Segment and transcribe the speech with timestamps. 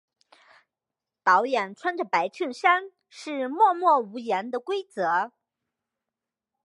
[1.23, 5.31] 导演穿着白衬衫是默默无言的规则。